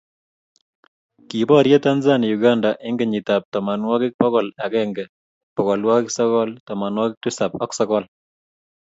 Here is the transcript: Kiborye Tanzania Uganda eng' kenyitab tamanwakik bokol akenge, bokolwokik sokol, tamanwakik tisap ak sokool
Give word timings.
Kiborye 1.27 1.77
Tanzania 1.85 2.33
Uganda 2.37 2.69
eng' 2.85 2.97
kenyitab 2.99 3.41
tamanwakik 3.53 4.13
bokol 4.21 4.47
akenge, 4.65 5.03
bokolwokik 5.55 6.11
sokol, 6.17 6.49
tamanwakik 6.65 7.19
tisap 7.23 7.51
ak 7.63 7.71
sokool 7.77 8.05